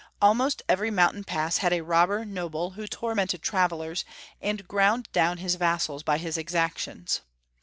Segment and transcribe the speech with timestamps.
[0.19, 4.03] Almost every mountain pass had a robber noble, who tormented travelers,
[4.41, 7.21] and ground down his vassals by his exactions.